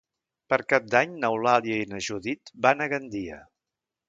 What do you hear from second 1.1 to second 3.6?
n'Eulàlia i na Judit van a Gandia.